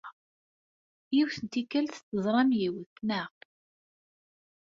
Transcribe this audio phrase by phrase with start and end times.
[1.15, 3.31] Yiwet n tikkelt, teẓram yiwet, naɣ?